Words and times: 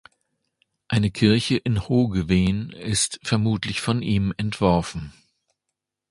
Eine 0.87 1.11
Kirche 1.11 1.57
in 1.57 1.87
Hoogeveen 1.87 2.71
ist 2.71 3.19
vermutlich 3.21 3.81
von 3.81 4.01
ihm 4.01 4.33
entworfen. 4.35 5.13